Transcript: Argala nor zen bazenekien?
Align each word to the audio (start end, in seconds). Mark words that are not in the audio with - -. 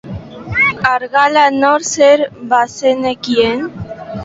Argala 0.93 1.43
nor 1.61 1.79
zen 1.93 2.19
bazenekien? 2.55 3.59